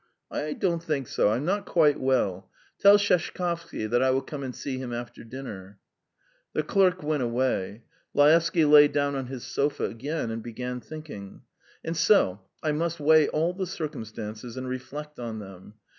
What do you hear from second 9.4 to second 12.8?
sofa again and began thinking: "And so I